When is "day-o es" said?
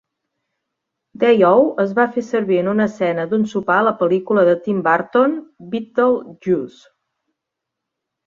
1.23-1.91